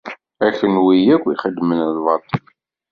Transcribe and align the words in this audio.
A 0.45 0.47
kunwi 0.57 0.97
akk 1.15 1.25
ixeddmen 1.33 1.79
lbaṭel! 1.97 2.43